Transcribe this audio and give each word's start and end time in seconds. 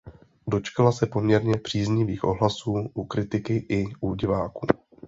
Dočkala 0.47 0.91
se 0.91 1.05
poměrně 1.05 1.57
příznivých 1.57 2.23
ohlasů 2.23 2.89
u 2.93 3.05
kritiky 3.05 3.65
i 3.69 3.85
u 4.01 4.15
diváků. 4.15 4.67